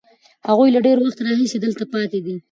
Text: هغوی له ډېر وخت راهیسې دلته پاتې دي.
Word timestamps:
هغوی 0.47 0.69
له 0.75 0.79
ډېر 0.85 0.97
وخت 0.99 1.19
راهیسې 1.27 1.57
دلته 1.61 1.83
پاتې 1.93 2.19
دي. 2.25 2.35